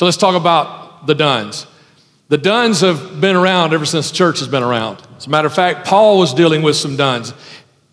[0.00, 1.66] So let's talk about the Dones.
[2.28, 4.96] The Dones have been around ever since church has been around.
[5.18, 7.34] As a matter of fact, Paul was dealing with some Dones.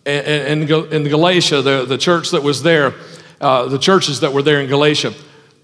[0.06, 2.94] In, in, Galatia, the, the church that was there,
[3.42, 5.14] uh, the churches that were there in Galatia,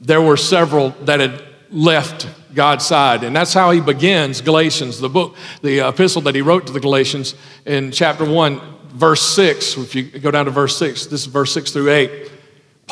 [0.02, 3.24] there were several that had left God's side.
[3.24, 6.82] And that's how he begins Galatians, the book, the epistle that he wrote to the
[6.82, 7.36] Galatians
[7.66, 9.78] in chapter 1, verse 6.
[9.78, 12.33] If you go down to verse 6, this is verse 6 through 8.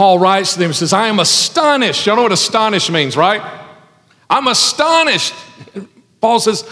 [0.02, 2.08] Paul writes to them and says, I am astonished.
[2.08, 3.40] Y'all know what astonished means, right?
[4.32, 5.36] I'm astonished.
[6.20, 6.68] Paul says,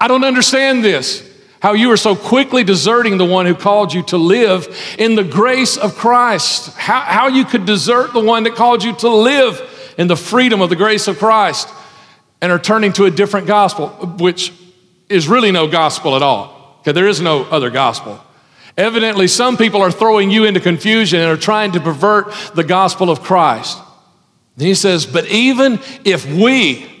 [0.00, 1.30] I don't understand this.
[1.60, 4.66] How you are so quickly deserting the one who called you to live
[4.98, 6.74] in the grace of Christ.
[6.78, 10.62] How, how you could desert the one that called you to live in the freedom
[10.62, 11.68] of the grace of Christ
[12.40, 14.54] and are turning to a different gospel, which
[15.10, 18.22] is really no gospel at all, because there is no other gospel.
[18.76, 23.10] Evidently, some people are throwing you into confusion and are trying to pervert the gospel
[23.10, 23.78] of Christ.
[24.58, 26.92] He says, But even if we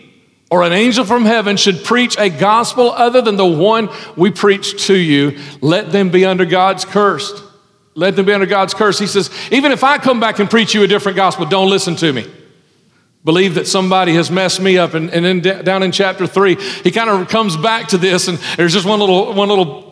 [0.50, 4.86] or an angel from heaven should preach a gospel other than the one we preach
[4.86, 7.42] to you, let them be under God's curse.
[7.94, 8.98] Let them be under God's curse.
[8.98, 11.96] He says, Even if I come back and preach you a different gospel, don't listen
[11.96, 12.30] to me
[13.26, 14.94] believe that somebody has messed me up.
[14.94, 18.38] And, and then down in chapter three, he kind of comes back to this, and
[18.56, 19.85] there's just one little, one little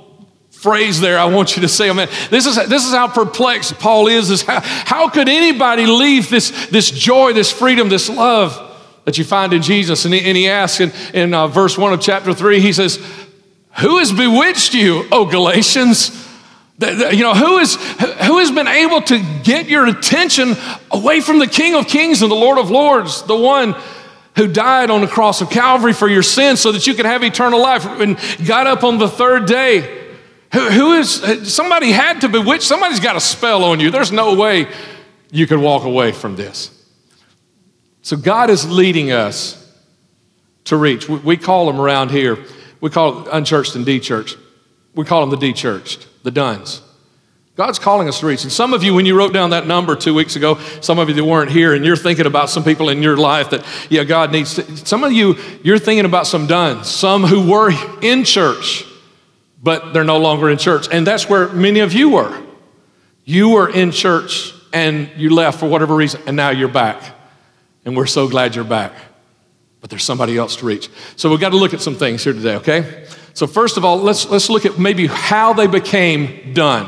[0.64, 1.90] phrase there I want you to say.
[1.90, 2.08] amen.
[2.30, 6.68] this is, this is how perplexed Paul is, is how, how could anybody leave this,
[6.68, 8.58] this joy, this freedom, this love
[9.04, 10.06] that you find in Jesus?
[10.06, 12.96] And he, and he asks in, in uh, verse one of chapter three, he says,
[13.80, 16.26] who has bewitched you, O Galatians?
[16.80, 20.54] You know, who, is, who has been able to get your attention
[20.90, 23.76] away from the King of Kings and the Lord of Lords, the one
[24.36, 27.22] who died on the cross of Calvary for your sins so that you could have
[27.22, 30.03] eternal life and got up on the third day?
[30.54, 33.90] Who, who is, somebody had to bewitch, somebody's got a spell on you.
[33.90, 34.68] There's no way
[35.30, 36.70] you could walk away from this.
[38.02, 39.60] So God is leading us
[40.64, 41.08] to reach.
[41.08, 42.38] We, we call them around here,
[42.80, 44.38] we call it unchurched and de-churched.
[44.94, 46.80] We call them the de-churched the Dones.
[47.56, 48.42] God's calling us to reach.
[48.42, 51.08] And some of you, when you wrote down that number two weeks ago, some of
[51.08, 54.04] you that weren't here, and you're thinking about some people in your life that, yeah,
[54.04, 54.76] God needs to.
[54.78, 57.72] Some of you, you're thinking about some Dones, some who were
[58.02, 58.84] in church,
[59.64, 60.86] but they're no longer in church.
[60.92, 62.40] And that's where many of you were.
[63.24, 67.02] You were in church and you left for whatever reason, and now you're back.
[67.84, 68.92] And we're so glad you're back.
[69.80, 70.90] But there's somebody else to reach.
[71.16, 73.06] So we've got to look at some things here today, okay?
[73.32, 76.86] So, first of all, let's, let's look at maybe how they became done.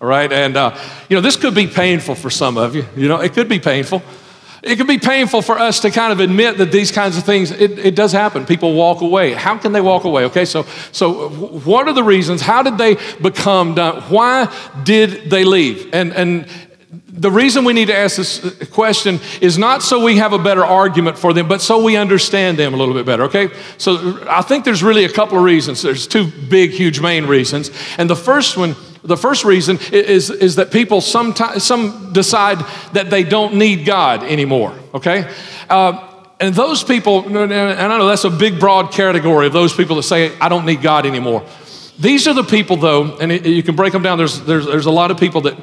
[0.00, 0.30] All right.
[0.30, 0.76] And, uh,
[1.08, 2.84] you know, this could be painful for some of you.
[2.96, 4.02] You know, it could be painful.
[4.64, 7.50] It can be painful for us to kind of admit that these kinds of things,
[7.50, 8.46] it, it does happen.
[8.46, 9.34] People walk away.
[9.34, 10.24] How can they walk away?
[10.24, 12.40] Okay, so, so what are the reasons?
[12.40, 14.00] How did they become done?
[14.04, 14.50] Why
[14.82, 15.92] did they leave?
[15.92, 16.48] And, and
[17.16, 20.64] the reason we need to ask this question is not so we have a better
[20.64, 23.50] argument for them, but so we understand them a little bit better, okay?
[23.78, 25.82] So I think there's really a couple of reasons.
[25.82, 27.70] There's two big, huge main reasons.
[27.98, 28.74] And the first one,
[29.04, 32.58] the first reason is, is that people sometimes some decide
[32.92, 35.30] that they don't need God anymore, okay?
[35.68, 36.10] Uh,
[36.40, 40.02] and those people, and I know that's a big, broad category of those people that
[40.02, 41.46] say, I don't need God anymore.
[41.98, 44.18] These are the people, though, and it, you can break them down.
[44.18, 45.56] There's, there's, there's a lot of people that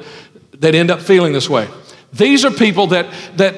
[0.62, 1.68] that end up feeling this way.
[2.14, 3.56] These are people that, that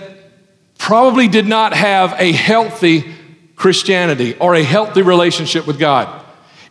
[0.77, 3.13] probably did not have a healthy
[3.55, 6.22] Christianity or a healthy relationship with God.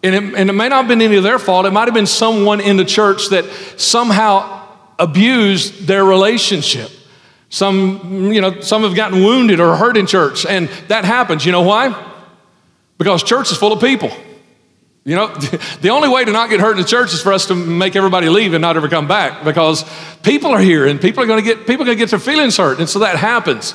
[0.03, 1.67] And it, and it may not have been any of their fault.
[1.67, 3.45] It might have been someone in the church that
[3.77, 4.67] somehow
[4.99, 6.91] abused their relationship.
[7.49, 11.45] Some, you know, some have gotten wounded or hurt in church, and that happens.
[11.45, 11.95] You know why?
[12.99, 14.11] Because church is full of people.
[15.05, 15.27] You know,
[15.81, 17.97] the only way to not get hurt in the church is for us to make
[17.97, 19.85] everybody leave and not ever come back because
[20.23, 22.19] people are here and people are going to get people are going to get their
[22.19, 23.75] feelings hurt, and so that happens.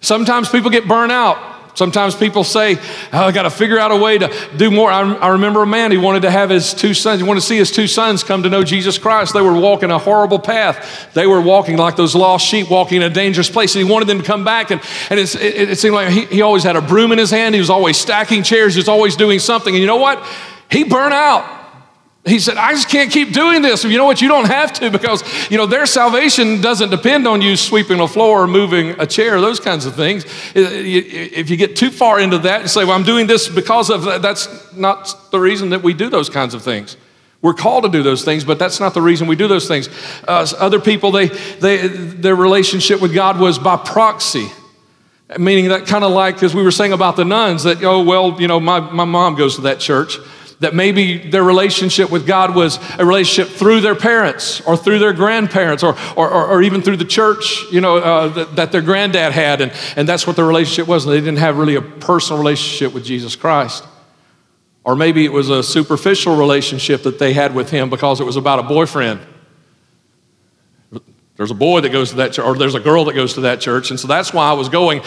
[0.00, 1.53] Sometimes people get burned out.
[1.74, 2.76] Sometimes people say,
[3.12, 4.92] oh, I got to figure out a way to do more.
[4.92, 7.46] I, I, remember a man, he wanted to have his two sons, he wanted to
[7.46, 9.34] see his two sons come to know Jesus Christ.
[9.34, 11.12] They were walking a horrible path.
[11.14, 13.74] They were walking like those lost sheep, walking in a dangerous place.
[13.74, 14.70] And he wanted them to come back.
[14.70, 14.80] And,
[15.10, 17.56] and it, it, seemed like he, he always had a broom in his hand.
[17.56, 18.74] He was always stacking chairs.
[18.74, 19.74] He was always doing something.
[19.74, 20.24] And you know what?
[20.70, 21.63] He burned out.
[22.26, 23.84] He said, I just can't keep doing this.
[23.84, 24.22] You know what?
[24.22, 28.08] You don't have to because, you know, their salvation doesn't depend on you sweeping a
[28.08, 30.24] floor or moving a chair, those kinds of things.
[30.54, 34.04] If you get too far into that and say, well, I'm doing this because of
[34.04, 36.96] that, that's not the reason that we do those kinds of things.
[37.42, 39.90] We're called to do those things, but that's not the reason we do those things.
[40.26, 44.48] Uh, other people, they, they, their relationship with God was by proxy.
[45.38, 48.40] Meaning that kind of like, as we were saying about the nones, that, oh, well,
[48.40, 50.16] you know, my, my mom goes to that church
[50.64, 55.12] That maybe their relationship with God was a relationship through their parents or through their
[55.12, 58.80] grandparents or, or, or, or even through the church, you know, uh, that, that, their
[58.80, 59.60] granddad had.
[59.60, 61.04] And, and that's what their relationship was.
[61.04, 63.84] And they didn't have really a personal relationship with Jesus Christ.
[64.84, 68.36] Or maybe it was a superficial relationship that they had with him because it was
[68.36, 69.20] about a boyfriend.
[71.36, 73.40] There's a boy that goes to that church, or there's a girl that goes to
[73.40, 75.02] that church, and so that's why I was going.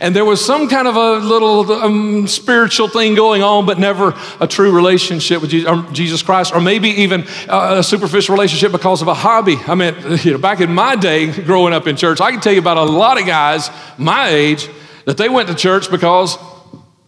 [0.00, 4.14] And there was some kind of a little um, spiritual thing going on, but never
[4.38, 5.50] a true relationship with
[5.92, 9.56] Jesus Christ, or maybe even a superficial relationship because of a hobby.
[9.66, 12.52] I mean, you know, back in my day, growing up in church, I can tell
[12.52, 13.68] you about a lot of guys
[13.98, 14.68] my age
[15.04, 16.36] that they went to church because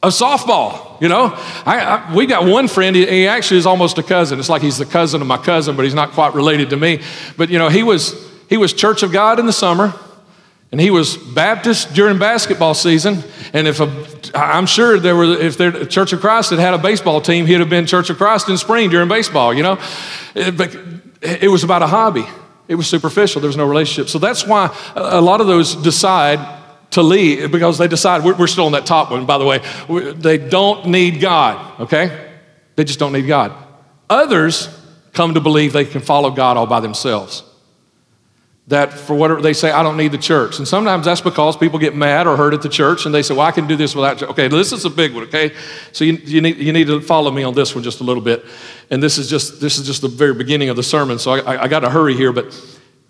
[0.03, 1.01] of softball.
[1.01, 1.33] You know,
[1.65, 2.97] I, I, we got one friend.
[2.97, 4.41] He, he actually is almost a cousin.
[4.41, 7.03] It's like he's the cousin of my cousin, but he's not quite related to me.
[7.37, 9.93] But you know, he was he was Church of God in the summer,
[10.71, 13.25] and he was Baptist during basketball season.
[13.53, 13.91] And if a,
[14.33, 17.59] I'm sure there were, if the Church of Christ had had a baseball team, he'd
[17.59, 19.53] have been Church of Christ in spring during baseball.
[19.53, 19.81] You know,
[20.37, 20.73] it, but
[21.21, 22.25] it was about a hobby.
[22.69, 23.41] It was superficial.
[23.41, 24.09] There was no relationship.
[24.09, 26.39] So that's why a lot of those decide
[26.93, 29.27] to leave because they decide we're, we're still on that top one.
[29.27, 31.81] By the way, they don't need God.
[31.81, 32.31] Okay,
[32.77, 33.53] they just don't need God.
[34.09, 34.69] Others
[35.13, 37.43] come to believe they can follow God all by themselves
[38.69, 40.59] that for whatever they say, I don't need the church.
[40.59, 43.35] And sometimes that's because people get mad or hurt at the church and they say,
[43.35, 44.23] Well, I can do this without.
[44.23, 45.53] Okay, this is a big one, okay?
[45.93, 48.23] So you, you, need, you need to follow me on this one just a little
[48.23, 48.45] bit.
[48.91, 51.39] And this is just this is just the very beginning of the sermon, so I,
[51.41, 52.55] I, I got to hurry here, but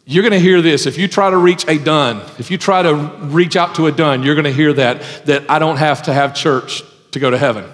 [0.07, 0.87] you're going to hear this.
[0.87, 3.93] If you try to reach a done, if you try to reach out to a
[3.93, 7.31] done, you're going to hear that, that I don't have to have church to go
[7.31, 7.65] to heaven.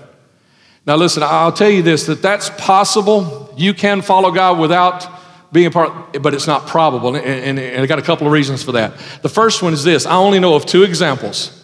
[0.87, 3.53] Now, listen, I'll tell you this that that's possible.
[3.57, 5.20] You can follow God without
[5.53, 7.17] being a part, but it's not probable.
[7.17, 8.97] And, and, and I got a couple of reasons for that.
[9.23, 11.57] The first one is this I only know of two examples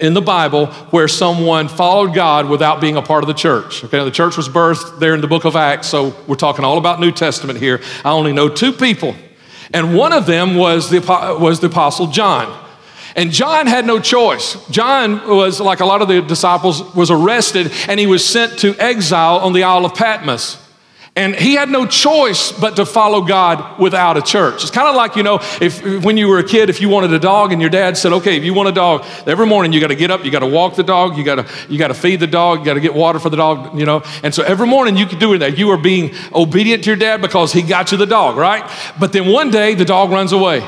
[0.00, 3.82] in the Bible where someone followed God without being a part of the church.
[3.84, 6.78] Okay, the church was birthed there in the book of Acts, so we're talking all
[6.78, 7.80] about New Testament here.
[8.04, 9.14] I only know two people,
[9.72, 11.00] and one of them was the,
[11.40, 12.58] was the Apostle John.
[13.14, 14.56] And John had no choice.
[14.70, 18.74] John was, like a lot of the disciples, was arrested and he was sent to
[18.78, 20.56] exile on the Isle of Patmos.
[21.14, 24.62] And he had no choice but to follow God without a church.
[24.62, 27.12] It's kind of like, you know, if when you were a kid, if you wanted
[27.12, 29.80] a dog and your dad said, okay, if you want a dog, every morning you
[29.80, 31.88] got to get up, you got to walk the dog, you got to you got
[31.88, 34.02] to feed the dog, you got to get water for the dog, you know.
[34.22, 35.58] And so every morning you could do that.
[35.58, 38.70] You are being obedient to your dad because he got you the dog, right?
[38.98, 40.66] But then one day the dog runs away.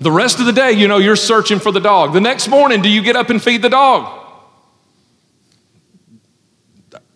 [0.00, 2.14] The rest of the day, you know, you're searching for the dog.
[2.14, 4.22] The next morning, do you get up and feed the dog?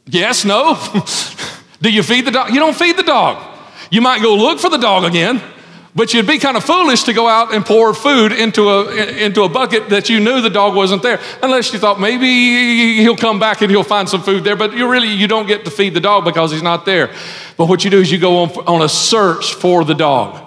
[0.04, 0.74] Yes, no.
[1.80, 2.50] Do you feed the dog?
[2.50, 3.56] You don't feed the dog.
[3.90, 5.40] You might go look for the dog again,
[5.94, 8.90] but you'd be kind of foolish to go out and pour food into a,
[9.24, 13.16] into a bucket that you knew the dog wasn't there, unless you thought maybe he'll
[13.16, 14.56] come back and he'll find some food there.
[14.56, 17.12] But you really you don't get to feed the dog because he's not there.
[17.56, 20.44] But what you do is you go on, on a search for the dog.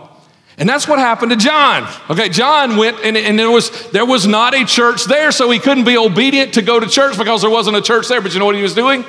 [0.58, 1.92] And that's what happened to John.
[2.10, 5.58] Okay, John went and, and there, was, there was not a church there, so he
[5.58, 8.22] couldn't be obedient to go to church because there wasn't a church there.
[8.22, 9.04] But you know what he was doing?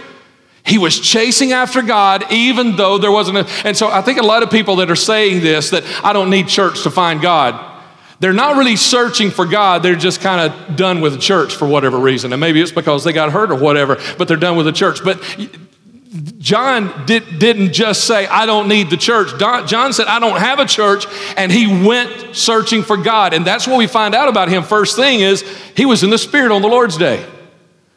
[0.64, 3.48] He was chasing after God even though there wasn't a.
[3.64, 6.30] And so I think a lot of people that are saying this that I don't
[6.30, 7.72] need church to find God,
[8.20, 9.82] they're not really searching for God.
[9.82, 12.32] They're just kind of done with the church for whatever reason.
[12.32, 15.02] And maybe it's because they got hurt or whatever, but they're done with the church.
[15.02, 15.20] But
[16.38, 19.36] John did, didn't just say, I don't need the church.
[19.38, 21.06] John said, I don't have a church.
[21.36, 23.34] And he went searching for God.
[23.34, 24.62] And that's what we find out about him.
[24.62, 25.42] First thing is,
[25.76, 27.26] he was in the Spirit on the Lord's day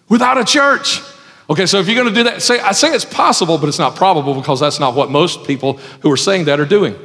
[0.10, 1.02] without a church.
[1.50, 3.78] Okay, so if you're going to do that, say, I say it's possible, but it's
[3.78, 6.96] not probable because that's not what most people who are saying that are doing.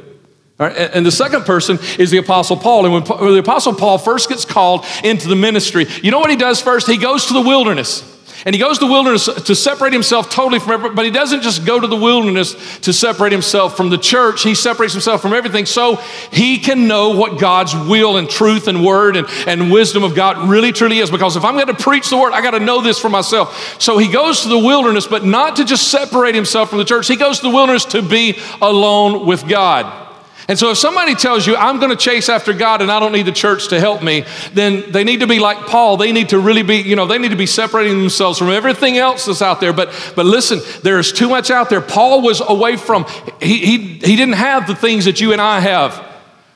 [0.58, 2.84] And the second person is the Apostle Paul.
[2.84, 6.36] And when the Apostle Paul first gets called into the ministry, you know what he
[6.36, 6.86] does first?
[6.86, 8.02] He goes to the wilderness.
[8.46, 11.42] And he goes to the wilderness to separate himself totally from everybody, but he doesn't
[11.42, 14.42] just go to the wilderness to separate himself from the church.
[14.42, 15.96] He separates himself from everything so
[16.32, 20.48] he can know what God's will and truth and word and, and wisdom of God
[20.48, 21.10] really truly is.
[21.10, 23.80] Because if I'm going to preach the word, I got to know this for myself.
[23.80, 27.08] So he goes to the wilderness, but not to just separate himself from the church.
[27.08, 30.09] He goes to the wilderness to be alone with God.
[30.50, 33.12] And so if somebody tells you, I'm going to chase after God and I don't
[33.12, 35.96] need the church to help me, then they need to be like Paul.
[35.96, 38.98] They need to really be, you know, they need to be separating themselves from everything
[38.98, 39.72] else that's out there.
[39.72, 41.80] But, but listen, there's too much out there.
[41.80, 43.06] Paul was away from,
[43.40, 46.04] he, he, he didn't have the things that you and I have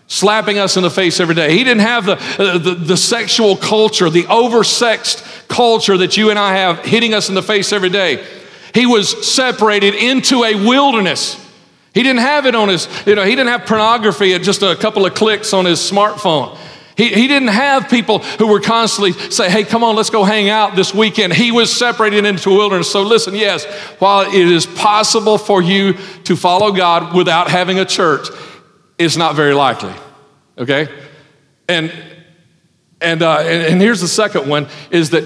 [0.09, 1.57] slapping us in the face every day.
[1.57, 6.39] He didn't have the, uh, the, the, sexual culture, the oversexed culture that you and
[6.39, 8.27] I have hitting us in the face every day.
[8.75, 11.44] He was separated into a wilderness.
[11.95, 14.75] He didn't have it on his, you know, he didn't have pornography at just a
[14.75, 16.59] couple of clicks on his smartphone.
[16.97, 20.49] He, he didn't have people who were constantly say, hey, come on, let's go hang
[20.49, 21.33] out this weekend.
[21.33, 22.91] He was separated into a wilderness.
[22.91, 23.65] So listen, yes,
[23.99, 28.29] while it is possible for you to follow God without having a church,
[28.99, 29.93] it's not very likely.
[30.59, 30.89] Okay?
[31.69, 31.93] And
[33.01, 35.25] and, uh, and, and here's the second one is that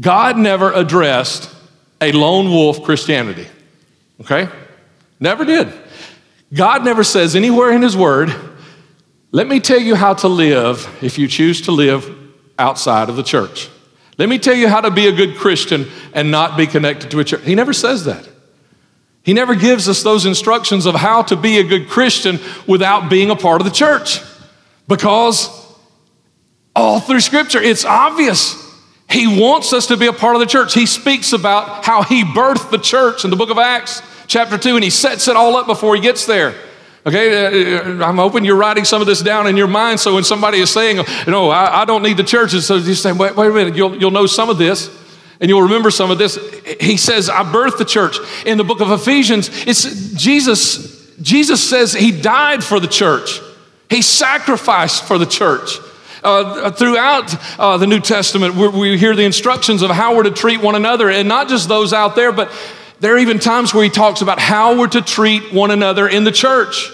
[0.00, 1.54] God never addressed
[2.00, 3.46] a lone wolf Christianity.
[4.20, 4.48] Okay?
[5.22, 5.72] Never did.
[6.52, 8.34] God never says anywhere in His Word,
[9.30, 12.12] let me tell you how to live if you choose to live
[12.58, 13.70] outside of the church.
[14.18, 17.20] Let me tell you how to be a good Christian and not be connected to
[17.20, 17.44] a church.
[17.44, 18.28] He never says that.
[19.22, 23.30] He never gives us those instructions of how to be a good Christian without being
[23.30, 24.20] a part of the church.
[24.88, 25.48] Because
[26.74, 28.56] all through Scripture, it's obvious.
[29.08, 30.74] He wants us to be a part of the church.
[30.74, 34.02] He speaks about how he birthed the church in the book of Acts,
[34.32, 36.54] chapter 2, and he sets it all up before he gets there.
[37.04, 40.24] Okay, uh, I'm hoping you're writing some of this down in your mind so when
[40.24, 43.50] somebody is saying, No, I, I don't need the churches, so you say, Wait, wait
[43.50, 44.88] a minute, you'll, you'll know some of this
[45.40, 46.38] and you'll remember some of this.
[46.80, 48.16] He says, I birthed the church.
[48.46, 53.40] In the book of Ephesians, it's Jesus, Jesus says he died for the church,
[53.90, 55.78] he sacrificed for the church.
[56.24, 60.62] Uh, throughout uh, the New Testament, we hear the instructions of how we're to treat
[60.62, 62.52] one another, and not just those out there, but
[63.02, 66.22] there are even times where he talks about how we're to treat one another in
[66.22, 66.88] the church.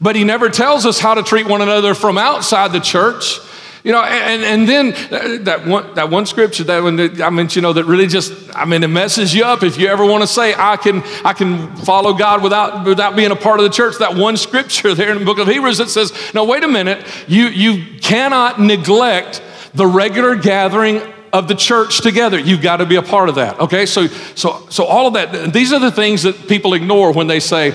[0.00, 3.38] But he never tells us how to treat one another from outside the church.
[3.84, 7.60] You know, and, and then uh, that one, that one scripture that I mean, you
[7.60, 10.26] know, that really just, I mean, it messes you up if you ever want to
[10.26, 13.98] say, I can, I can follow God without, without being a part of the church.
[13.98, 17.06] That one scripture there in the book of Hebrews that says, no, wait a minute,
[17.28, 19.42] you, you cannot neglect
[19.74, 22.38] the regular gathering of the church together.
[22.38, 23.58] You've got to be a part of that.
[23.60, 25.52] Okay, so so so all of that.
[25.52, 27.74] These are the things that people ignore when they say,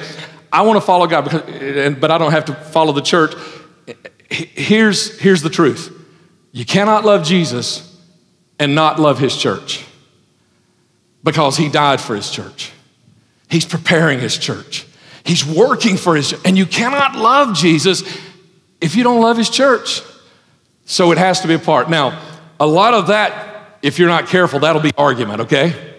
[0.52, 3.34] "I want to follow God," because, but I don't have to follow the church.
[4.30, 5.94] Here's here's the truth.
[6.52, 7.96] You cannot love Jesus
[8.60, 9.86] and not love his church
[11.24, 12.72] because he died for his church.
[13.50, 14.86] He's preparing his church.
[15.24, 18.04] He's working for his and you cannot love Jesus
[18.82, 20.02] if you don't love his church.
[20.86, 21.90] So it has to be a part.
[21.90, 22.20] Now,
[22.60, 23.47] a lot of that,
[23.82, 25.94] if you're not careful, that'll be argument, okay?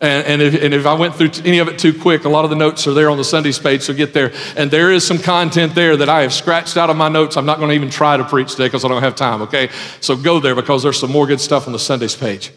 [0.00, 2.44] And, and, if, and, if, I went through any of it too quick, a lot
[2.44, 4.32] of the notes are there on the Sundays page, so get there.
[4.56, 7.36] And there is some content there that I have scratched out of my notes.
[7.36, 9.70] I'm not going to even try to preach today because I don't have time, okay?
[10.00, 12.52] So go there because there's some more good stuff on the Sundays page.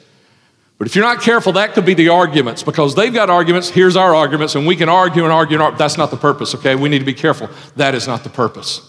[0.78, 3.70] But if you're not careful, that could be the arguments because they've got arguments.
[3.70, 5.78] Here's our arguments, and we can argue and argue and argue.
[5.78, 6.76] That's not the purpose, okay?
[6.76, 7.50] We need to be careful.
[7.78, 8.82] That is not the purpose.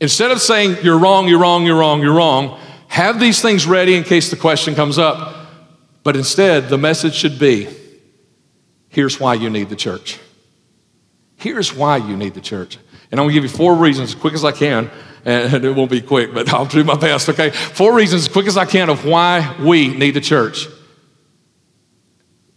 [0.00, 3.94] Instead of saying, you're wrong, you're wrong, you're wrong, you're wrong, have these things ready
[3.94, 5.36] in case the question comes up.
[6.02, 7.68] But instead, the message should be
[8.88, 10.18] here's why you need the church.
[11.36, 12.78] Here's why you need the church.
[13.10, 14.90] And I'm gonna give you four reasons as quick as I can,
[15.24, 17.50] and it won't be quick, but I'll do my best, okay?
[17.50, 20.66] Four reasons as quick as I can of why we need the church.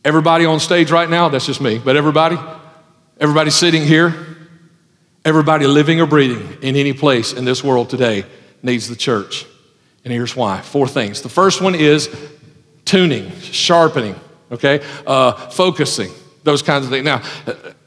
[0.04, 2.38] Everybody on stage right now, that's just me, but everybody,
[3.20, 4.16] everybody sitting here,
[5.24, 8.26] everybody living or breathing in any place in this world today
[8.64, 9.46] needs the church.
[10.04, 11.22] And here's why four things.
[11.22, 12.10] The first one is
[12.86, 14.16] tuning, sharpening,
[14.52, 14.82] okay?
[15.06, 16.12] Uh, focusing,
[16.44, 17.06] those kinds of things.
[17.06, 17.22] Now,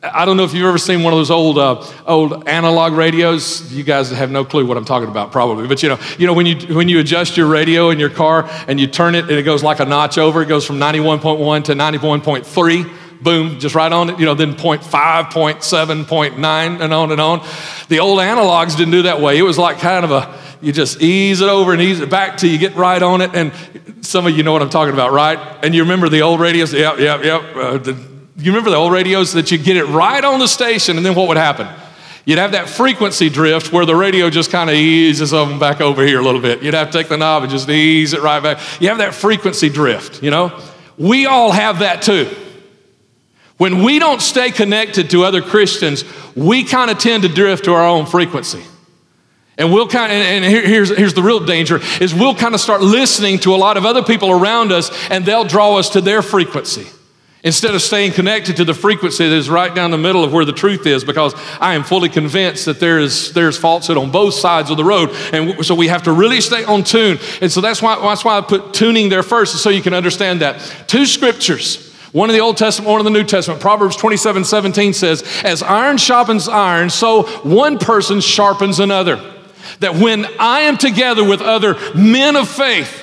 [0.03, 3.73] I don't know if you've ever seen one of those old, uh, old analog radios.
[3.73, 5.67] You guys have no clue what I'm talking about, probably.
[5.67, 8.49] But you know, you know when you when you adjust your radio in your car
[8.69, 11.65] and you turn it and it goes like a notch over, it goes from 91.1
[11.65, 17.11] to 91.3 boom, just right on it, you know, then 0.5, 0.7, 0.9, and on
[17.11, 17.47] and on.
[17.89, 19.39] The old analogs didn't do that way.
[19.39, 22.37] It was like kind of a, you just ease it over and ease it back
[22.37, 23.35] till you get right on it.
[23.35, 23.53] And
[24.05, 25.39] some of you know what I'm talking about, right?
[25.65, 26.73] And you remember the old radios?
[26.73, 27.57] Yep, yep, yep.
[27.57, 27.93] Uh, the,
[28.37, 31.15] you remember the old radios that you get it right on the station, and then
[31.15, 31.69] what would happen?
[32.25, 36.05] You'd have that frequency drift where the radio just kind of eases them back over
[36.05, 36.63] here a little bit.
[36.63, 38.59] You'd have to take the knob and just ease it right back.
[38.81, 40.59] You have that frequency drift, you know?
[40.97, 42.35] We all have that too.
[43.57, 47.73] When we don't stay connected to other Christians, we kind of tend to drift to
[47.75, 48.65] our own frequency.
[49.57, 52.81] And we'll kind of, and here's, here's the real danger, is we'll kind of start
[52.81, 56.23] listening to a lot of other people around us and they'll draw us to their
[56.23, 56.87] frequency.
[57.45, 60.47] Instead of staying connected to the frequency that is right down the middle of where
[60.47, 64.33] the truth is, because I am fully convinced that there is, there's falsehood on both
[64.33, 65.11] sides of the road.
[65.31, 67.19] And so we have to really stay on tune.
[67.43, 70.41] And so that's why, that's why I put tuning there first, so you can understand
[70.41, 70.59] that.
[70.89, 73.61] Two scriptures one in the Old Testament, one in the New Testament.
[73.61, 79.34] Proverbs 27 17 says, As iron sharpens iron, so one person sharpens another.
[79.81, 83.03] That when I am together with other men of faith,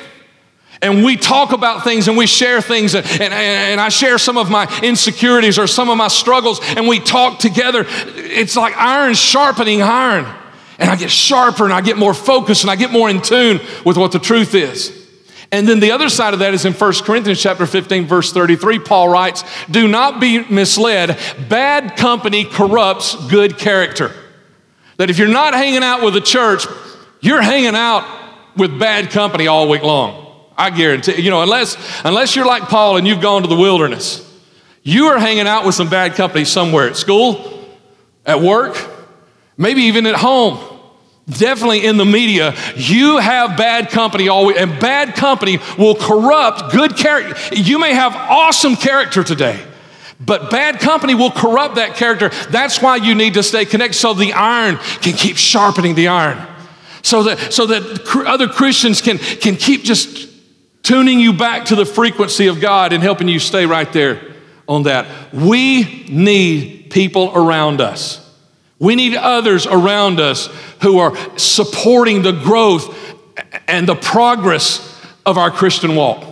[0.82, 4.38] and we talk about things and we share things and, and, and, I share some
[4.38, 7.86] of my insecurities or some of my struggles and we talk together.
[7.88, 10.26] It's like iron sharpening iron.
[10.80, 13.60] and I get sharper and I get more focused and I get more in tune
[13.86, 14.98] with what the truth is.
[15.52, 18.80] And then the other side of that is in 1 Corinthians chapter 15 verse 33
[18.80, 21.20] Paul writes, "Do not be misled.
[21.50, 24.16] Bad company corrupts good character."
[25.02, 26.68] That if you're not hanging out with the church,
[27.22, 28.06] you're hanging out
[28.56, 30.32] with bad company all week long.
[30.56, 34.24] I guarantee, you know, unless unless you're like Paul and you've gone to the wilderness,
[34.84, 37.68] you are hanging out with some bad company somewhere at school,
[38.28, 38.78] at work,
[39.58, 40.60] maybe even at home
[41.28, 46.96] definitely in the media, you have bad company always, and bad company will corrupt good
[46.96, 47.56] character.
[47.56, 49.66] You may have awesome character today.
[50.24, 52.30] But bad company will corrupt that character.
[52.50, 56.48] That's why you need to stay connected so the iron can keep sharpening the iron.
[57.02, 60.30] So that, so that other Christians can, can keep just
[60.84, 64.22] tuning you back to the frequency of God and helping you stay right there
[64.68, 65.34] on that.
[65.34, 68.20] We need people around us.
[68.78, 70.48] We need others around us
[70.82, 72.96] who are supporting the growth
[73.68, 74.88] and the progress
[75.26, 76.24] of our Christian walk.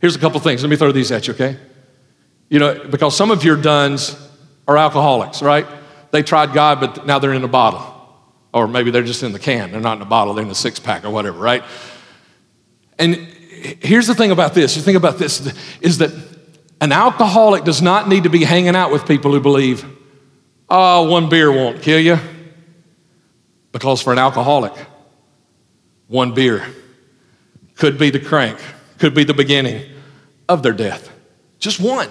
[0.00, 0.62] Here's a couple things.
[0.62, 1.56] Let me throw these at you, okay?
[2.48, 4.16] You know, because some of your dones
[4.68, 5.66] are alcoholics, right?
[6.10, 7.90] They tried God, but now they're in a bottle.
[8.52, 9.72] Or maybe they're just in the can.
[9.72, 11.64] They're not in a bottle, they're in a six pack or whatever, right?
[12.98, 16.12] And here's the thing about this you think about this is that
[16.80, 19.84] an alcoholic does not need to be hanging out with people who believe
[20.68, 22.18] Oh, one beer won't kill you.
[23.72, 24.72] Because for an alcoholic,
[26.06, 26.64] one beer
[27.76, 28.58] could be the crank,
[28.98, 29.90] could be the beginning
[30.48, 31.10] of their death.
[31.58, 32.08] Just one,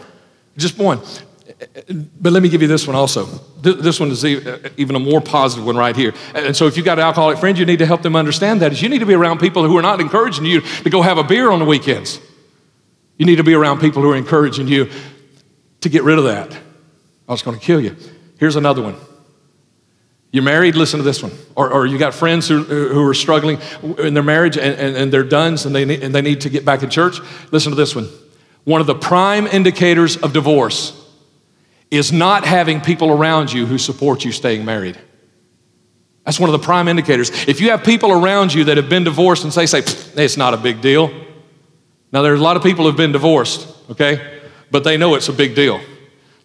[0.58, 1.02] just one.
[2.20, 3.26] But let me give you this one also.
[3.62, 6.14] This one is even a more positive one right here.
[6.34, 8.72] And so, if you've got an alcoholic friend, you need to help them understand that.
[8.72, 11.18] Is you need to be around people who are not encouraging you to go have
[11.18, 12.20] a beer on the weekends.
[13.18, 14.90] You need to be around people who are encouraging you
[15.82, 16.54] to get rid of that.
[17.28, 17.96] I was going to kill you.
[18.40, 18.96] Here's another one.
[20.32, 21.32] You're married, listen to this one.
[21.56, 23.60] Or, or you got friends who, who are struggling
[24.00, 26.50] in their marriage and, and, and they're done and they, need, and they need to
[26.50, 27.20] get back in church.
[27.52, 28.10] Listen to this one.
[28.64, 31.00] One of the prime indicators of divorce
[31.92, 34.98] is not having people around you who support you staying married.
[36.26, 37.30] That's one of the prime indicators.
[37.48, 39.80] If you have people around you that have been divorced and say, say,
[40.24, 41.12] it's not a big deal.
[42.12, 44.42] Now, there's a lot of people who've been divorced, okay?
[44.72, 45.82] But they know it's a big deal.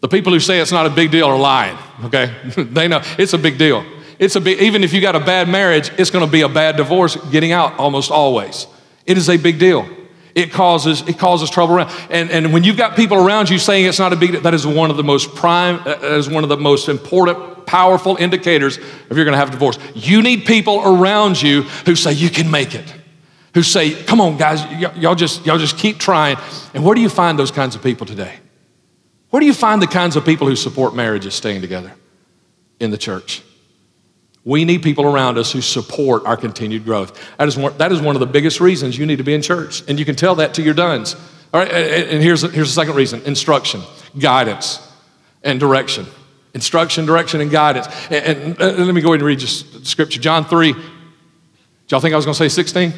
[0.00, 2.34] The people who say it's not a big deal are lying, okay?
[2.56, 3.84] they know it's a big deal.
[4.18, 6.76] It's a big, even if you got a bad marriage, it's gonna be a bad
[6.76, 8.66] divorce getting out almost always.
[9.06, 9.88] It is a big deal.
[10.38, 11.90] It causes, it causes trouble around.
[12.10, 14.54] And, and when you've got people around you saying it's not a big deal, that
[14.54, 18.78] is one of the most prime, that is one of the most important, powerful indicators
[18.78, 19.80] if you're gonna have a divorce.
[19.96, 22.94] You need people around you who say you can make it.
[23.54, 26.36] Who say, come on, guys, y- y'all just, y'all just keep trying.
[26.72, 28.36] And where do you find those kinds of people today?
[29.30, 31.92] Where do you find the kinds of people who support marriages staying together?
[32.78, 33.42] In the church.
[34.48, 37.36] We need people around us who support our continued growth.
[37.36, 39.42] That is, one, that is one of the biggest reasons you need to be in
[39.42, 39.86] church.
[39.86, 41.16] And you can tell that to your dones.
[41.52, 43.82] All right, and here's, here's the second reason instruction,
[44.18, 44.80] guidance,
[45.42, 46.06] and direction.
[46.54, 47.88] Instruction, direction, and guidance.
[48.10, 50.18] And, and, and let me go ahead and read just scripture.
[50.18, 50.72] John 3.
[50.72, 50.82] Did
[51.90, 52.94] y'all think I was going to say 16?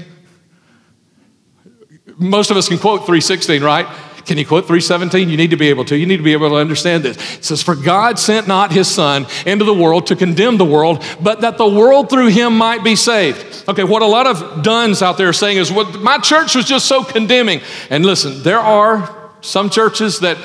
[2.17, 3.89] Most of us can quote 316, right?
[4.27, 5.29] Can you quote 317?
[5.29, 5.97] You need to be able to.
[5.97, 7.17] You need to be able to understand this.
[7.39, 11.05] It says, For God sent not his son into the world to condemn the world,
[11.21, 13.69] but that the world through him might be saved.
[13.69, 16.65] Okay, what a lot of dones out there are saying is, well, my church was
[16.65, 17.61] just so condemning.
[17.89, 20.39] And listen, there are some churches that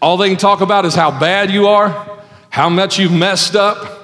[0.00, 4.00] all they can talk about is how bad you are, how much you've messed up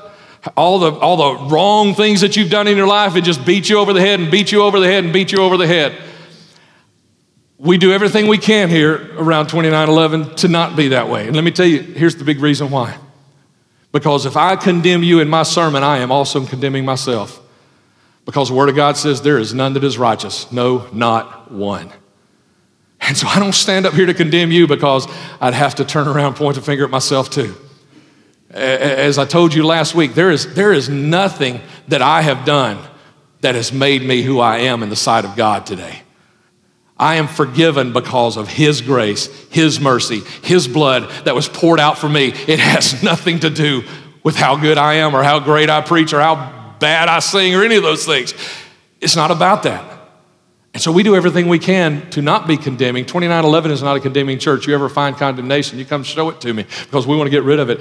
[0.56, 3.68] all the, all the wrong things that you've done in your life and just beat
[3.68, 5.66] you over the head and beat you over the head and beat you over the
[5.66, 5.96] head.
[7.58, 11.26] We do everything we can here around 2911 to not be that way.
[11.26, 12.96] And let me tell you, here's the big reason why.
[13.90, 17.40] Because if I condemn you in my sermon, I am also condemning myself.
[18.24, 21.90] Because the Word of God says there is none that is righteous, no, not one.
[23.00, 25.08] And so I don't stand up here to condemn you because
[25.40, 27.54] I'd have to turn around, point a finger at myself too.
[28.50, 32.78] As I told you last week, there is, there is nothing that I have done
[33.40, 36.02] that has made me who I am in the sight of God today.
[36.98, 41.98] I am forgiven because of His grace, His mercy, His blood that was poured out
[41.98, 42.28] for me.
[42.28, 43.82] It has nothing to do
[44.24, 47.54] with how good I am or how great I preach or how bad I sing
[47.54, 48.34] or any of those things.
[49.00, 49.98] It's not about that.
[50.74, 53.04] And so we do everything we can to not be condemning.
[53.04, 54.66] 2911 is not a condemning church.
[54.66, 57.42] You ever find condemnation, you come show it to me because we want to get
[57.42, 57.80] rid of it.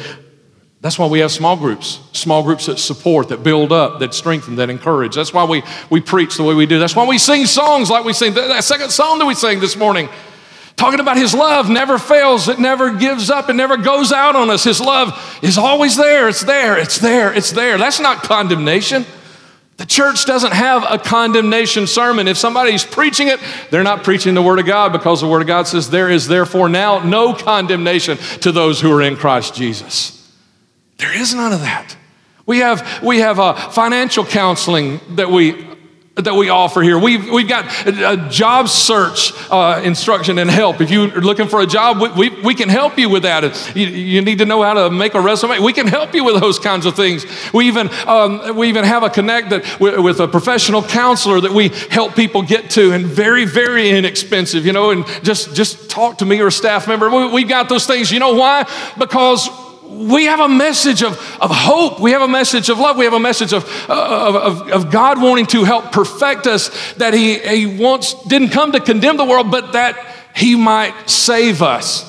[0.81, 4.57] That's why we have small groups, small groups that support, that build up, that strengthen,
[4.57, 5.15] that encourage.
[5.15, 6.77] That's why we, we preach the way we do.
[6.77, 8.35] That's why we sing songs like we sing.
[8.35, 10.07] That second song that we sang this morning,
[10.75, 14.51] talking about His love never fails, it never gives up, it never goes out on
[14.51, 14.63] us.
[14.63, 17.79] His love is always there, it's there, it's there, it's there.
[17.79, 19.03] That's not condemnation.
[19.77, 22.27] The church doesn't have a condemnation sermon.
[22.27, 23.39] If somebody's preaching it,
[23.71, 26.27] they're not preaching the Word of God because the Word of God says, There is
[26.27, 30.16] therefore now no condemnation to those who are in Christ Jesus.
[30.97, 31.95] There is none of that.
[32.45, 35.67] We have, we have a financial counseling that we
[36.17, 36.97] that we offer here.
[36.97, 40.81] We've, we've got a, a job search uh, instruction and help.
[40.81, 43.75] If you're looking for a job, we, we, we can help you with that.
[43.75, 45.60] You, you, need to know how to make a resume.
[45.60, 47.25] We can help you with those kinds of things.
[47.53, 51.51] We even, um, we even have a connect that, with, with, a professional counselor that
[51.51, 56.17] we help people get to and very, very inexpensive, you know, and just, just talk
[56.17, 57.10] to me or a staff member.
[57.12, 58.12] We, we've got those things.
[58.12, 58.67] You know why?
[58.97, 59.47] Because
[59.89, 62.00] we have a message of, of hope.
[62.00, 62.97] We have a message of love.
[62.97, 67.39] We have a message of, of, of, God wanting to help perfect us, that he,
[67.39, 69.97] he wants, didn't come to condemn the world, but that
[70.36, 72.04] He might save us.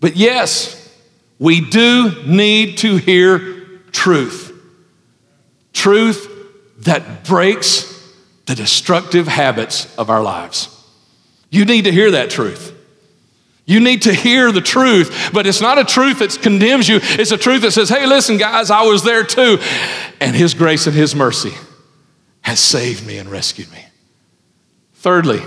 [0.00, 0.76] But yes,
[1.38, 4.52] we do need to hear truth.
[5.72, 6.30] Truth
[6.80, 7.92] that breaks
[8.46, 10.68] the destructive habits of our lives.
[11.50, 12.75] You need to hear that truth.
[13.66, 17.00] You need to hear the truth, but it's not a truth that condemns you.
[17.02, 19.58] It's a truth that says, hey, listen, guys, I was there too.
[20.20, 21.52] And His grace and His mercy
[22.42, 23.84] has saved me and rescued me.
[24.94, 25.42] Thirdly,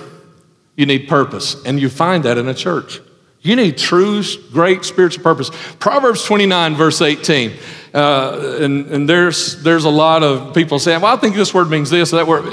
[0.75, 2.99] you need purpose, and you find that in a church.
[3.41, 5.49] You need true, great spiritual purpose.
[5.79, 7.53] Proverbs 29, verse 18.
[7.93, 11.69] Uh, and, and there's, there's a lot of people saying, well, I think this word
[11.69, 12.43] means this that word.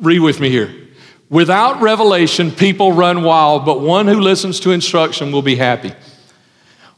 [0.00, 0.88] Read with me here.
[1.30, 5.92] Without revelation, people run wild, but one who listens to instruction will be happy.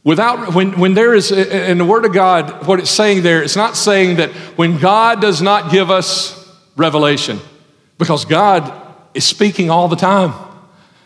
[0.05, 3.57] Without, when, when there is, in the Word of God, what it's saying there, it's
[3.57, 7.38] not saying that when God does not give us revelation,
[7.99, 8.73] because God
[9.14, 10.33] is speaking all the time.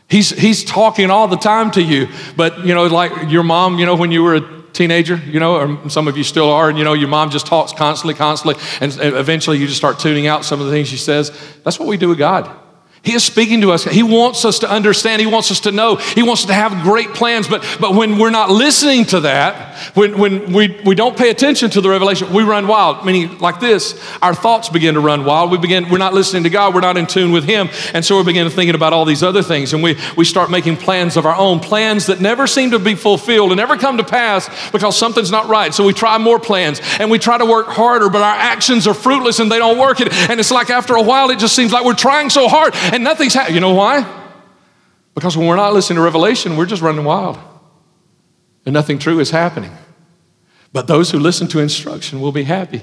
[0.09, 2.07] He's, he's talking all the time to you.
[2.37, 5.57] But, you know, like your mom, you know, when you were a teenager, you know,
[5.57, 8.62] or some of you still are, and you know, your mom just talks constantly, constantly,
[8.81, 11.37] and eventually you just start tuning out some of the things she says.
[11.65, 12.49] That's what we do with God.
[13.07, 13.85] He is speaking to us.
[13.85, 15.21] He wants us to understand.
[15.21, 15.95] He wants us to know.
[15.95, 17.47] He wants us to have great plans.
[17.47, 21.71] But, but when we're not listening to that, when, when we, we don't pay attention
[21.71, 23.07] to the revelation, we run wild.
[23.07, 25.53] Meaning, like this, our thoughts begin to run wild.
[25.53, 26.75] We begin, we're not listening to God.
[26.75, 27.69] We're not in tune with Him.
[27.95, 29.73] And so we begin thinking about all these other things.
[29.73, 32.97] And we, we start making plans of our own, plans that never seem to be
[32.97, 35.73] fulfilled and never come to pass because something's not right.
[35.73, 38.95] So we try more plans and we try to work harder, but our actions are
[38.95, 40.01] fruitless and they don't work.
[40.01, 43.04] And it's like after a while, it just seems like we're trying so hard and
[43.04, 43.54] nothing's happening.
[43.54, 44.24] You know why?
[45.14, 47.38] Because when we're not listening to revelation, we're just running wild.
[48.66, 49.70] And nothing true is happening.
[50.72, 52.82] But those who listen to instruction will be happy.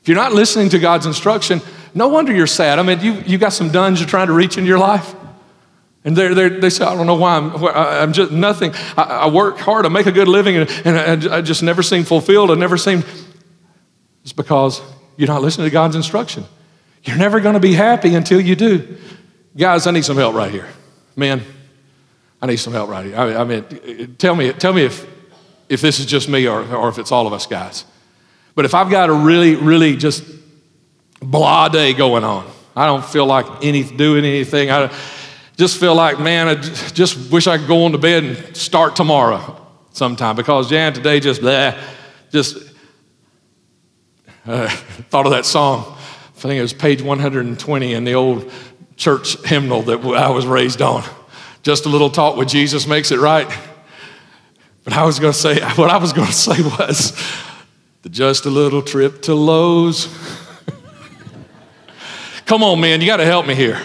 [0.00, 1.60] If you're not listening to God's instruction,
[1.94, 2.78] no wonder you're sad.
[2.78, 5.14] I mean, you, you got some dones you're trying to reach in your life.
[6.04, 8.72] And they're, they're, they say, I don't know why I'm, I'm just nothing.
[8.96, 11.82] I, I work hard, I make a good living, and, and I, I just never
[11.82, 12.50] seem fulfilled.
[12.50, 13.02] I never seem.
[14.22, 14.80] It's because
[15.16, 16.44] you're not listening to God's instruction.
[17.08, 18.98] You're never going to be happy until you do.
[19.56, 20.68] Guys, I need some help right here.
[21.16, 21.40] Man,
[22.42, 23.16] I need some help right here.
[23.16, 25.06] I mean, I mean tell me, tell me if,
[25.70, 27.86] if this is just me or, or if it's all of us guys.
[28.54, 30.22] But if I've got a really, really just
[31.22, 34.70] blah day going on, I don't feel like any, doing anything.
[34.70, 34.92] I
[35.56, 38.96] just feel like, man, I just wish I could go on to bed and start
[38.96, 41.74] tomorrow sometime because, Jan, today just, bleh,
[42.30, 42.58] just
[44.44, 44.68] uh,
[45.08, 45.94] thought of that song.
[46.38, 48.48] I think it was page 120 in the old
[48.96, 51.02] church hymnal that I was raised on.
[51.64, 53.52] Just a little talk with Jesus makes it right.
[54.84, 57.12] But I was going to say, what I was going to say was,
[58.08, 60.06] just a little trip to Lowe's.
[62.46, 63.80] Come on, man, you got to help me here.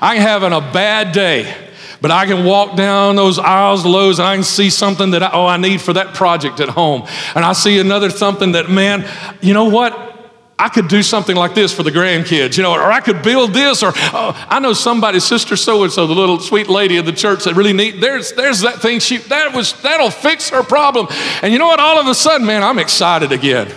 [0.00, 1.54] I'm having a bad day,
[2.00, 5.30] but I can walk down those aisles, Lowe's, and I can see something that I,
[5.32, 9.08] oh I need for that project at home, and I see another something that man,
[9.40, 10.11] you know what?
[10.58, 13.52] I could do something like this for the grandkids, you know, or I could build
[13.52, 17.06] this, or oh, I know somebody's sister so and so, the little sweet lady of
[17.06, 18.00] the church that really need.
[18.00, 19.00] There's there's that thing.
[19.00, 21.08] She that was that'll fix her problem.
[21.42, 21.80] And you know what?
[21.80, 23.72] All of a sudden, man, I'm excited again.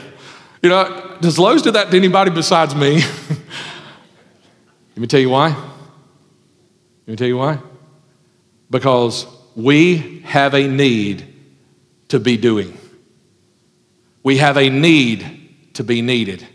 [0.62, 3.02] You know, does Lowe's do that to anybody besides me?
[4.96, 5.50] Let me tell you why.
[5.50, 7.60] Let me tell you why.
[8.70, 11.26] Because we have a need
[12.10, 12.78] to be doing.
[14.24, 16.48] We have a need to be needed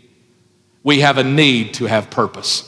[0.83, 2.67] we have a need to have purpose.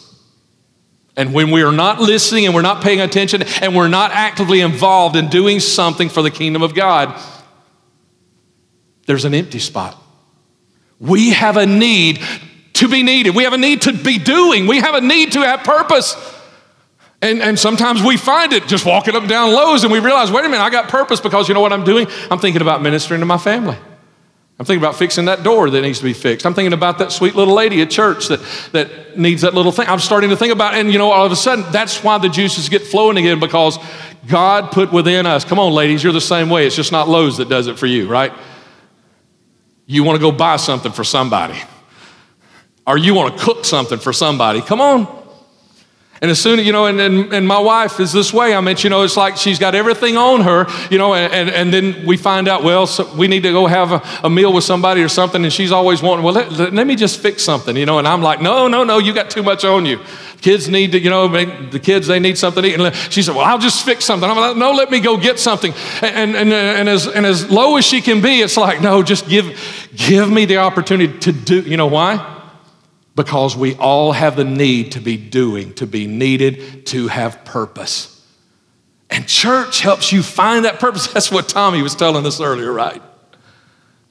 [1.15, 4.61] And when we are not listening and we're not paying attention and we're not actively
[4.61, 7.19] involved in doing something for the kingdom of God,
[9.05, 9.95] there's an empty spot.
[10.99, 12.21] We have a need
[12.73, 13.35] to be needed.
[13.35, 14.65] We have a need to be doing.
[14.65, 16.15] We have a need to have purpose.
[17.21, 20.31] And, and sometimes we find it just walking up and down Lowe's and we realize,
[20.31, 22.07] wait a minute, I got purpose because you know what I'm doing?
[22.31, 23.77] I'm thinking about ministering to my family.
[24.59, 26.45] I'm thinking about fixing that door that needs to be fixed.
[26.45, 28.39] I'm thinking about that sweet little lady at church that,
[28.71, 29.87] that needs that little thing.
[29.87, 32.29] I'm starting to think about, and you know, all of a sudden, that's why the
[32.29, 33.79] juices get flowing again because
[34.27, 35.43] God put within us.
[35.43, 36.67] Come on, ladies, you're the same way.
[36.67, 38.31] It's just not Lowe's that does it for you, right?
[39.87, 41.59] You want to go buy something for somebody,
[42.85, 44.61] or you want to cook something for somebody.
[44.61, 45.22] Come on.
[46.23, 48.55] And as soon as, you know, and, and, and my wife is this way.
[48.55, 51.49] I mean, you know, it's like she's got everything on her, you know, and, and,
[51.49, 54.53] and then we find out, well, so we need to go have a, a, meal
[54.53, 55.43] with somebody or something.
[55.43, 57.99] And she's always wanting, well, let, let, let, me just fix something, you know.
[57.99, 59.99] And I'm like, no, no, no, you got too much on you.
[60.39, 62.79] Kids need to, you know, the kids, they need something to eat.
[62.79, 64.29] And she said, well, I'll just fix something.
[64.29, 65.73] I'm like, no, let me go get something.
[66.01, 69.03] And, and, uh, and, as, and as low as she can be, it's like, no,
[69.03, 72.32] just give, give me the opportunity to do, you know why?
[73.15, 78.09] Because we all have the need to be doing, to be needed, to have purpose.
[79.09, 81.07] And church helps you find that purpose.
[81.13, 83.01] That's what Tommy was telling us earlier, right?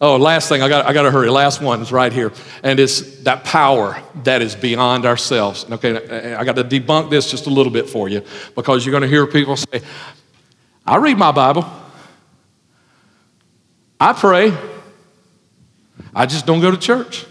[0.01, 1.31] Oh, last thing, I got, I got to hurry.
[1.31, 2.33] Last one is right here.
[2.65, 5.65] And it's that power that is beyond ourselves.
[5.71, 8.23] Okay, uh, uh, I got to debunk this just a little bit for you
[8.57, 9.81] because you're going to hear people say,
[10.85, 11.65] I read my Bible,
[14.01, 14.53] I pray,
[16.12, 17.27] I just don't go to church.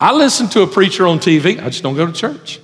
[0.00, 2.60] I listen to a preacher on TV, I just don't go to church.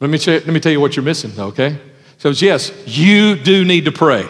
[0.00, 1.78] Let me, let me tell you what you're missing, okay?
[2.18, 4.26] So, yes, you do need to pray.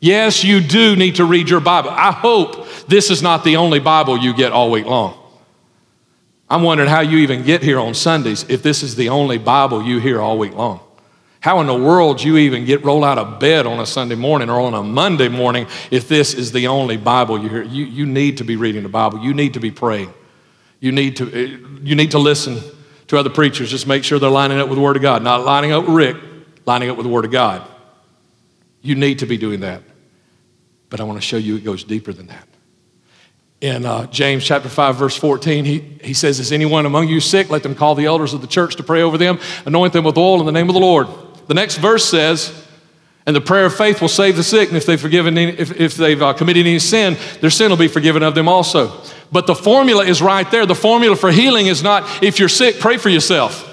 [0.00, 1.90] Yes, you do need to read your Bible.
[1.90, 5.18] I hope this is not the only Bible you get all week long.
[6.48, 9.82] I'm wondering how you even get here on Sundays if this is the only Bible
[9.82, 10.80] you hear all week long.
[11.40, 14.48] How in the world you even get rolled out of bed on a Sunday morning
[14.48, 17.62] or on a Monday morning if this is the only Bible you hear?
[17.62, 19.20] You, you need to be reading the Bible.
[19.20, 20.12] You need to be praying.
[20.86, 22.60] You need to, eh, you need to listen
[23.08, 23.72] to other preachers.
[23.72, 25.96] Just make sure they're lining up with the Word of God, not lining up with
[25.96, 26.16] Rick,
[26.64, 27.68] lining up with the Word of God.
[28.82, 29.82] You need to be doing that.
[30.88, 32.46] But I want to show you it goes deeper than that.
[33.60, 37.50] In uh, James chapter 5, verse 14, he, he says, Is anyone among you sick?
[37.50, 40.16] Let them call the elders of the church to pray over them, anoint them with
[40.16, 41.08] oil in the name of the Lord.
[41.48, 42.64] The next verse says,
[43.26, 45.78] and the prayer of faith will save the sick, and if they've, forgiven any, if,
[45.78, 49.02] if they've uh, committed any sin, their sin will be forgiven of them also.
[49.32, 50.64] But the formula is right there.
[50.64, 53.72] The formula for healing is not if you're sick, pray for yourself.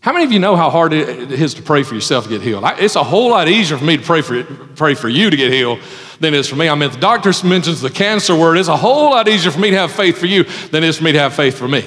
[0.00, 2.42] How many of you know how hard it is to pray for yourself to get
[2.42, 2.64] healed?
[2.78, 5.52] It's a whole lot easier for me to pray for, pray for you to get
[5.52, 5.80] healed
[6.20, 6.68] than it is for me.
[6.68, 8.58] I mean, the doctor mentions the cancer word.
[8.58, 10.98] It's a whole lot easier for me to have faith for you than it is
[10.98, 11.84] for me to have faith for me.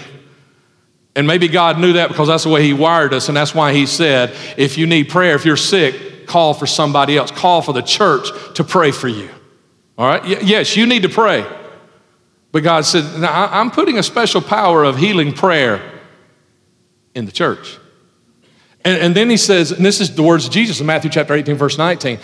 [1.15, 3.73] And maybe God knew that because that's the way He wired us, and that's why
[3.73, 7.29] He said, if you need prayer, if you're sick, call for somebody else.
[7.29, 9.29] Call for the church to pray for you.
[9.97, 10.25] All right?
[10.25, 11.45] yes, you need to pray.
[12.51, 15.81] But God said, I'm putting a special power of healing prayer
[17.13, 17.77] in the church.
[18.83, 21.35] And, and, then he says, and this is the words of Jesus in Matthew chapter
[21.35, 22.17] 18, verse 19.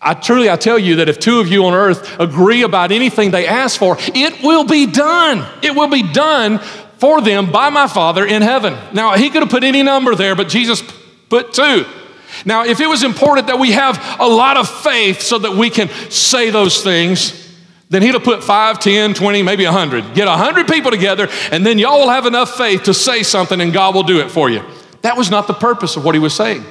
[0.00, 3.32] I truly, I tell you that if two of you on earth agree about anything
[3.32, 5.44] they ask for, it will be done.
[5.62, 6.60] It will be done
[6.98, 8.76] for them by my Father in heaven.
[8.92, 10.82] Now, he could have put any number there, but Jesus
[11.28, 11.84] put two.
[12.44, 15.70] Now, if it was important that we have a lot of faith so that we
[15.70, 17.40] can say those things,
[17.88, 20.14] then he'd have put 5, 10, 20, maybe 100.
[20.14, 23.72] Get 100 people together, and then y'all will have enough faith to say something, and
[23.72, 24.62] God will do it for you.
[25.02, 26.64] That was not the purpose of what he was saying.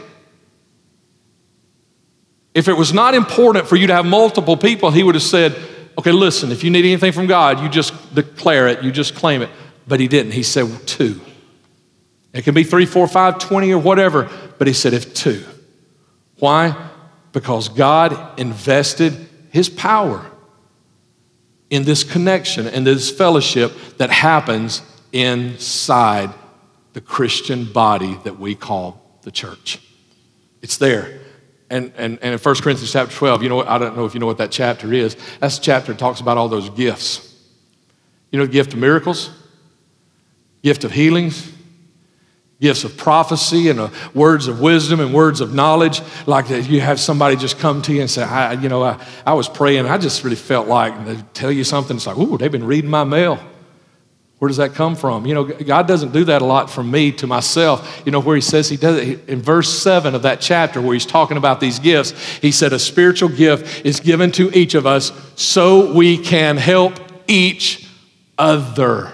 [2.53, 5.55] If it was not important for you to have multiple people, he would have said,
[5.97, 9.41] Okay, listen, if you need anything from God, you just declare it, you just claim
[9.41, 9.49] it.
[9.87, 10.31] But he didn't.
[10.31, 11.21] He said two.
[12.33, 15.45] It can be three, four, five, twenty, or whatever, but he said if two.
[16.39, 16.89] Why?
[17.31, 20.25] Because God invested his power
[21.69, 26.31] in this connection and this fellowship that happens inside
[26.93, 29.79] the Christian body that we call the church.
[30.61, 31.19] It's there.
[31.69, 34.19] And, and, and in 1 Corinthians chapter 12, you know, I don't know if you
[34.19, 35.17] know what that chapter is.
[35.39, 37.33] That's the chapter that talks about all those gifts.
[38.31, 39.31] You know, the gift of miracles,
[40.61, 41.51] gift of healings,
[42.59, 46.01] gifts of prophecy and uh, words of wisdom and words of knowledge.
[46.25, 49.03] Like that you have somebody just come to you and say, I, you know, I,
[49.25, 49.85] I was praying.
[49.85, 51.97] I just really felt like they tell you something.
[51.97, 53.39] It's like, ooh, they've been reading my mail.
[54.43, 55.25] Where does that come from?
[55.25, 58.01] You know, God doesn't do that a lot from me to myself.
[58.05, 60.91] You know, where He says He does it in verse 7 of that chapter where
[60.93, 64.85] He's talking about these gifts, He said, A spiritual gift is given to each of
[64.85, 67.87] us so we can help each
[68.37, 69.13] other.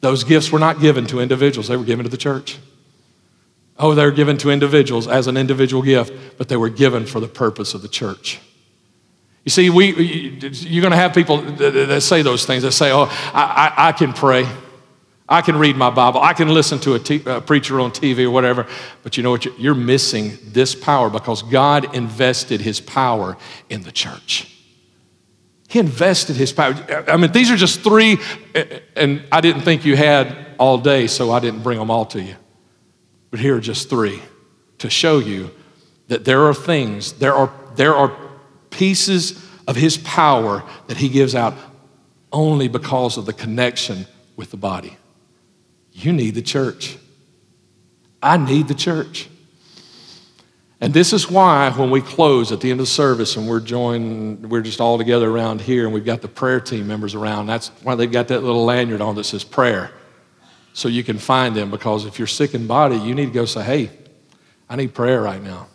[0.00, 2.58] Those gifts were not given to individuals, they were given to the church.
[3.78, 7.20] Oh, they were given to individuals as an individual gift, but they were given for
[7.20, 8.40] the purpose of the church.
[9.44, 9.92] You see, we,
[10.40, 13.92] you're going to have people that say those things that say, Oh, I, I, I
[13.92, 14.46] can pray.
[15.28, 16.20] I can read my Bible.
[16.20, 18.66] I can listen to a, t- a preacher on TV or whatever.
[19.02, 19.58] But you know what?
[19.58, 23.36] You're missing this power because God invested his power
[23.68, 24.57] in the church.
[25.68, 26.74] He invested his power.
[27.06, 28.18] I mean, these are just three,
[28.96, 32.22] and I didn't think you had all day, so I didn't bring them all to
[32.22, 32.36] you.
[33.30, 34.22] But here are just three
[34.78, 35.50] to show you
[36.08, 38.16] that there are things, there are, there are
[38.70, 41.54] pieces of his power that he gives out
[42.32, 44.96] only because of the connection with the body.
[45.92, 46.96] You need the church.
[48.22, 49.28] I need the church.
[50.80, 53.60] And this is why when we close at the end of the service and we're
[53.60, 57.46] joined, we're just all together around here and we've got the prayer team members around,
[57.46, 59.90] that's why they've got that little lanyard on that says prayer.
[60.74, 63.44] So you can find them because if you're sick in body, you need to go
[63.44, 63.90] say, hey,
[64.68, 65.66] I need prayer right now.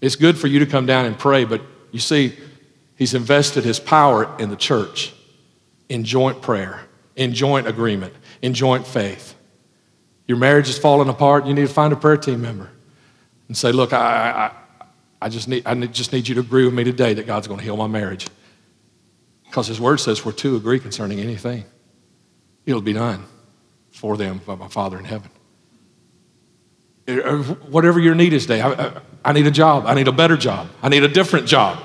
[0.00, 2.36] It's good for you to come down and pray, but you see,
[2.96, 5.14] he's invested his power in the church,
[5.88, 6.80] in joint prayer,
[7.14, 9.36] in joint agreement, in joint faith.
[10.26, 12.70] Your marriage is falling apart, you need to find a prayer team member
[13.48, 14.86] and say, Look, I, I,
[15.20, 17.58] I, just, need, I just need you to agree with me today that God's going
[17.58, 18.26] to heal my marriage.
[19.44, 21.64] Because His Word says, Where two agree concerning anything,
[22.66, 23.24] it'll be done
[23.90, 25.30] for them by my Father in heaven.
[27.08, 29.84] Uh, uh, whatever your need is today, I, I need a job.
[29.86, 30.68] I need a better job.
[30.82, 31.82] I need a different job.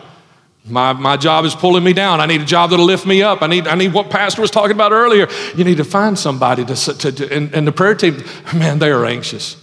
[0.69, 2.19] My, my job is pulling me down.
[2.19, 3.41] I need a job that'll lift me up.
[3.41, 5.27] I need, I need what Pastor was talking about earlier.
[5.55, 8.21] You need to find somebody to, to, to and, and the prayer team,
[8.53, 9.55] man, they are anxious.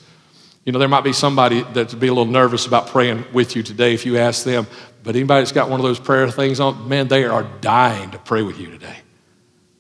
[0.65, 3.63] You know, there might be somebody that'd be a little nervous about praying with you
[3.63, 4.67] today if you ask them.
[5.03, 8.19] But anybody that's got one of those prayer things on, man, they are dying to
[8.19, 8.97] pray with you today.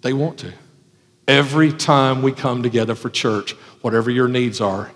[0.02, 0.52] They want to.
[1.26, 4.92] Every time we come together for church, whatever your needs are,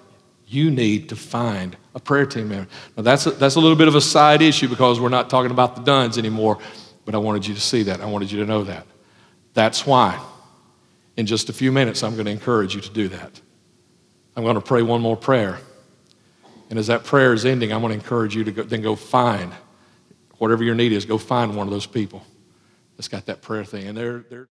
[0.46, 2.68] you need to find a prayer team member.
[2.96, 5.51] Now, that's a, that's a little bit of a side issue because we're not talking
[5.51, 6.59] about the Dones anymore,
[7.07, 8.03] but I wanted you to see that.
[8.03, 8.87] I wanted you to know that.
[9.55, 10.22] That's why,
[11.16, 13.40] in just a few minutes, I'm going to encourage you to do that.
[14.37, 15.59] I'm going to pray one more prayer.
[16.70, 18.94] And as that prayer is ending, I want to encourage you to go, then go
[18.94, 19.52] find
[20.38, 22.22] whatever your need is, go find one of those people
[22.96, 23.88] that's got that prayer thing.
[23.88, 24.46] And they're, they're